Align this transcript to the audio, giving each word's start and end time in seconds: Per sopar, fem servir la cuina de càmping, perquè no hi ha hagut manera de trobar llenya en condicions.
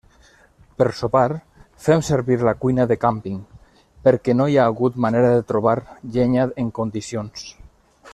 Per 0.81 0.85
sopar, 0.99 1.25
fem 1.87 1.99
servir 2.07 2.37
la 2.47 2.53
cuina 2.63 2.87
de 2.91 2.97
càmping, 3.03 3.37
perquè 4.07 4.35
no 4.39 4.47
hi 4.53 4.57
ha 4.59 4.65
hagut 4.73 4.97
manera 5.07 5.29
de 5.37 5.45
trobar 5.53 5.75
llenya 6.17 6.49
en 6.65 6.73
condicions. 6.81 7.45